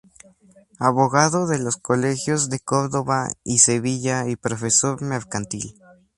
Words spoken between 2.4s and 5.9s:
de Córdoba y Sevilla, y Profesor Mercantil.